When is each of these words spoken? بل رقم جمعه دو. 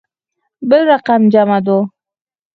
بل 0.69 0.81
رقم 0.93 1.21
جمعه 1.33 1.59
دو. 1.65 1.79